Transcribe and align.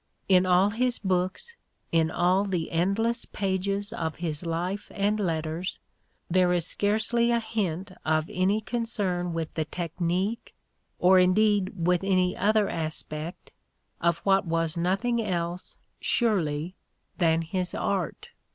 In 0.27 0.47
all 0.47 0.71
his 0.71 0.97
books, 0.97 1.57
in 1.91 2.09
all 2.09 2.43
the 2.45 2.71
endless 2.71 3.25
pages 3.25 3.93
of 3.93 4.15
his 4.15 4.43
life 4.43 4.91
and 4.95 5.19
letters, 5.19 5.77
there 6.27 6.51
is 6.53 6.65
scarcely 6.65 7.29
a 7.29 7.39
hint 7.39 7.91
of 8.03 8.25
any 8.33 8.61
concern 8.61 9.31
with 9.31 9.53
the 9.53 9.63
tech 9.63 9.95
nique, 9.97 10.53
or 10.97 11.19
indeed 11.19 11.73
with 11.85 12.03
any 12.03 12.35
other 12.35 12.67
aspect, 12.67 13.51
of 14.01 14.17
what 14.25 14.43
was 14.45 14.75
nothing 14.75 15.21
else, 15.23 15.77
surely, 15.99 16.73
than 17.19 17.43
his 17.43 17.75
art. 17.75 18.31